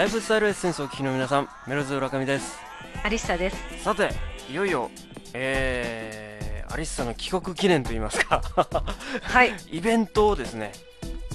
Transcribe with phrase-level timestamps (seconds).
[0.00, 2.58] ライフスタイルエッセンスをお聞きの皆さんメロズ浦上です
[3.04, 3.84] アリッサです。
[3.84, 4.08] さて
[4.50, 4.90] いよいよ
[5.34, 8.40] えー、アリッサの帰国記念といいますか
[9.20, 9.52] はい。
[9.70, 10.72] イベントをですね、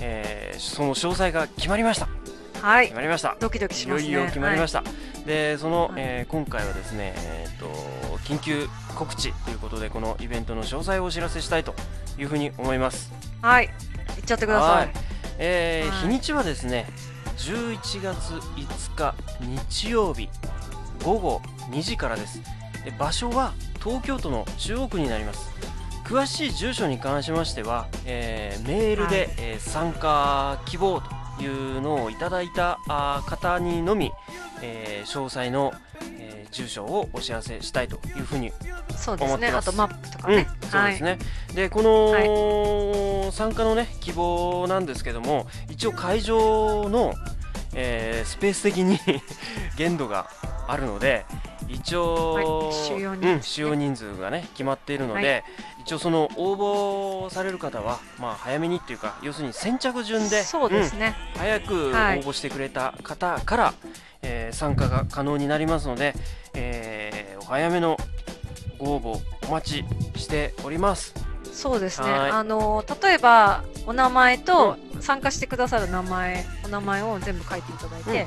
[0.00, 2.08] えー、その詳細が決まりました
[2.62, 2.96] はい決。
[2.96, 4.08] まりましたドキドキしますね。
[4.08, 4.82] いよいよ決まりました、
[5.26, 7.66] でその、はいえー今回はですね、えー、と
[8.24, 11.74] 緊急告知ということでこのイベントの詳細をお知らせしたいと
[12.16, 13.12] いうふうに思います
[13.42, 13.66] はい。
[13.66, 13.74] はい。
[14.16, 14.90] 行っちゃってくださはいい。
[15.36, 16.86] えーはい日にちはですね
[17.38, 20.28] 11月5日日曜日
[21.04, 22.40] 午後2時からです。
[22.84, 23.52] で場所は
[23.82, 25.52] 東京都の中央区になります。
[26.04, 29.34] 詳しい住所に関しましては、えーメールで、はい。
[29.38, 31.00] えー参加希望
[31.38, 32.78] というのをいただいた
[33.26, 34.12] 方にのみ、
[34.62, 35.72] えー詳細の、
[36.44, 38.52] えー住所をお知らせしたいというふうに
[38.96, 39.48] そうですね。
[39.48, 41.18] あとマップとかうんね。、そうですね。
[41.54, 47.14] で、この、参加のね、希望なんですけども、一応会場の、
[47.74, 48.98] えースペース的に
[49.76, 50.28] 限度が
[50.68, 51.26] あるので、
[51.68, 55.44] 一応、はい収容人数うん、収容人数がね、決まっているので、
[55.80, 61.16] 一応その応募される方は、まあ早めにっていうか、要するに先着順で、そうですね。
[61.34, 63.74] うん早く応はい募してくれた方から、
[64.24, 66.14] えー参加が可能になりますので、
[66.54, 67.96] えーお早めの
[68.78, 71.14] ご応募お待ちしております。
[71.52, 72.10] そうですね。
[72.10, 72.30] はい。
[72.30, 78.26] あの例えばお名前と参加してくださる名前、お名前を全部書いていただいて、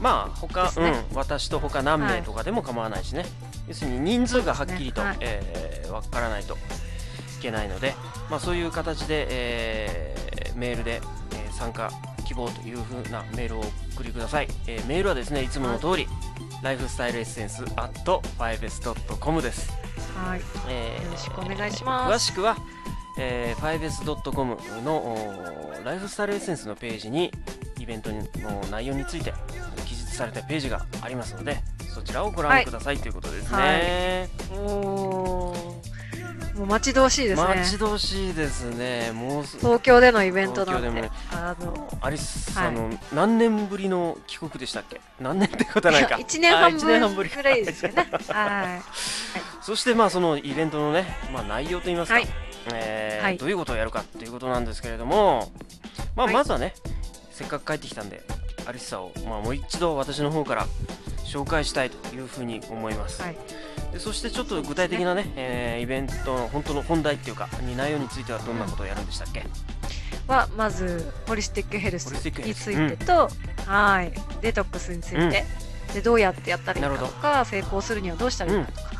[0.00, 1.04] まあ他、ね。
[1.10, 3.24] うん、私と他何名とかでも構わないしね、
[3.68, 5.16] 要するに人数がはっきりと、ね。
[5.20, 6.58] えーわからないとい
[7.40, 7.94] けないので、
[8.28, 11.00] まあ、そういう形で、えーメールで、
[11.32, 11.90] えー参加
[12.26, 13.62] 希望というふうなメールをお
[13.94, 16.06] 送りください、えーメールはですねいつもの通り、
[16.62, 19.72] ライフスタイルエッセンス at 5s.com です、
[20.16, 20.40] はい。
[20.68, 22.56] えーよろしくお願いします詳しくは、
[23.18, 25.16] えー、5s.com の
[25.84, 27.32] ライフスタイルエッセンスのページに
[27.78, 28.20] イベントの
[28.70, 29.32] 内容について
[29.84, 31.58] 記述されたページがありますので
[31.94, 35.65] そちらをご覧ください、ということですね、おー
[36.56, 37.48] もう待ち遠しいですね。
[37.48, 39.12] 待ち遠しいですね。
[39.12, 45.00] もうす東京でのイベントなんであのアリスさんの何年ぶりの帰国でしたっけ？
[45.20, 46.16] 何年ってことはないか。
[46.20, 47.28] 一年半ぶり。
[47.28, 48.08] 分ぐらいですよね。
[48.28, 48.80] は
[49.60, 52.28] そしてまあそのイベントのね、まあ、内容といいますか、はい。
[52.72, 53.38] えーはい。
[53.38, 55.52] どういうことをやるかということなんですけれども、
[56.14, 56.34] まあ、はい。
[56.34, 56.74] まずはね、
[57.30, 58.22] せっかく帰ってきたんで
[58.66, 60.66] アリスさを、まあ、もう一度私の方から
[61.26, 63.26] 紹介したいというふうに思います、い。
[63.26, 63.36] はい。
[63.92, 69.44] でそしてちょっと具体的なね、えーイベントの本当の本題っていうかに内容についてはどんなことをやるんでしたっけ、
[70.28, 73.28] はまずホリスティックヘルスにスついてと、
[73.66, 74.12] はい。
[74.40, 75.30] デトックスについて、うん。
[75.30, 78.90] でどうやってやったらいいかとか成功するにはどうしたらいいかとか、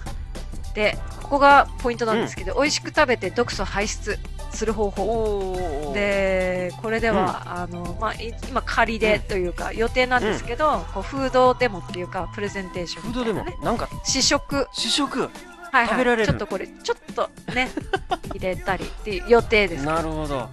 [0.74, 4.18] でここがポイントなんですけど、美味しく食べて毒素排出
[4.56, 5.92] する方法。
[5.94, 13.88] でこれでは、あのまあ、い今仮でというか、予定なんですけど、こうフードデモっていうかプレゼンテーショフードでもンみたいなんか？
[14.04, 14.66] 試食。
[14.72, 15.30] 試食？
[15.72, 17.68] はい食べられるはいちょっとこれちょっとね
[18.32, 19.84] 入れたりっていう予定です。
[19.84, 20.36] なるほど。
[20.38, 20.48] はい。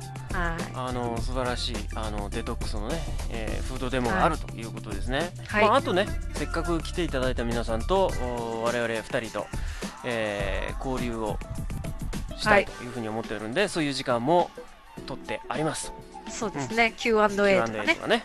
[0.73, 2.99] あの素晴らしいあのデトックスのね、
[3.29, 5.65] えーフードデモがあるということですね、はい。
[5.65, 9.45] まあ、あとねせっかく来ていただいた皆さんとお我々2人と、
[10.03, 11.37] えー交流を
[12.43, 14.51] したはいいというふうに思っているんで、そういう時間も
[15.07, 15.91] 取ってあります。
[16.29, 17.95] そうですね、Q&A とかね。
[17.95, 18.23] とかね。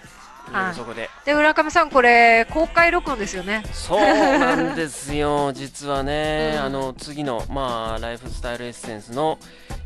[0.53, 0.75] はい。
[0.75, 1.11] そこで。
[1.25, 3.63] で浦上さんこれ公開録音ですよね。
[3.73, 5.53] そうなんですよ。
[5.55, 6.63] 実はね、うん。
[6.63, 9.39] あの次のまあライフスタイルエッセンスの、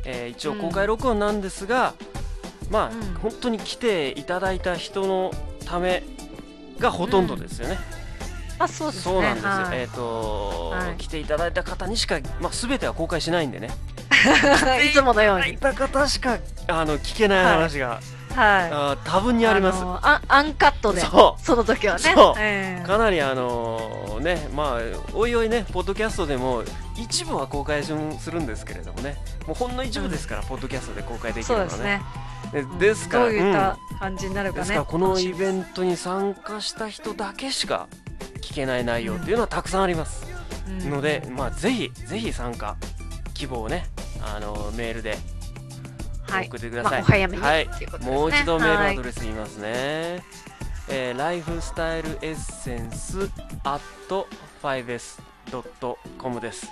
[0.04, 1.94] えー一応公開録音なんですが、
[2.70, 3.14] まあ、うん。
[3.14, 5.32] 本当に来ていただいた人の
[5.66, 6.02] ため
[6.78, 7.78] がほとんどですよね、
[8.58, 9.14] あそうですね。
[9.14, 9.78] そうなんですよ、はい。
[9.80, 10.96] えっ、と、はい。
[10.96, 13.70] 来ていただいた方にしか、まあ、全ては公開しないんでね
[14.84, 15.50] いつものように。
[15.50, 16.38] いた方しか
[16.68, 18.00] あの聞けない話が、はい。
[18.36, 19.80] あー多分にあります。
[19.82, 22.14] のアンアンカットでそその時はね。
[22.38, 22.86] ええ。
[22.86, 26.62] かなりあのねまあおいおいねポッドキャストでも
[26.96, 27.92] 一部は公開す
[28.30, 29.16] るんですけれどもね。
[29.46, 31.70] もうほんの一部ですから、ポッドキャストで公開できるのはね。
[31.70, 32.02] ですね。
[32.78, 33.98] でですから、どういったうん。
[33.98, 37.86] 感じになるかね、ですからこのインベントに参加した人だけしか
[38.40, 40.26] 聞けない内容っていうのはたくさんあります、
[40.66, 42.76] トので、まあ、ぜひぜひ参加。
[43.34, 43.86] 希望をね
[44.24, 45.16] あのメールで
[46.28, 46.46] はい。
[46.46, 47.24] 送ってください、はい。
[47.64, 48.16] っていうことですね。
[48.16, 50.22] もう一度メールアドはいレス言いますね。
[50.88, 53.30] えー、ライフスタイルエッセンス
[53.64, 53.80] at
[54.62, 56.70] 5s.com です。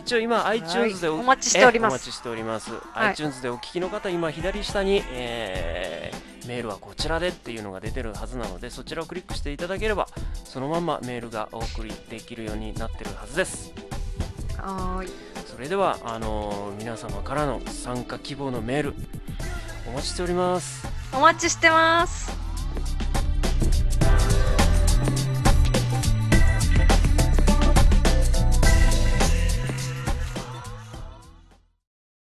[0.00, 1.92] 一応今 iTunes でお待ちしております。
[1.92, 2.70] えお待ちしております。
[2.72, 2.82] はい。
[3.10, 10.08] iTunes でお聞きの方、今左下に、えーメールはこちらでっていうのが出てるはずなので、そちらをクリックしていただければ、
[10.44, 13.72] そのままメールがお送りできるようになってるはずです。
[14.56, 18.94] はーいそれでは、あのー皆様からの参加希望のメール、
[19.86, 20.86] お待ちしております。
[21.12, 22.39] お待ちしてます